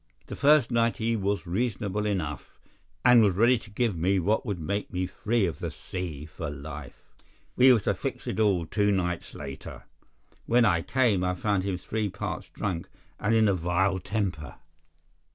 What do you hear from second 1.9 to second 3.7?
enough, and was ready to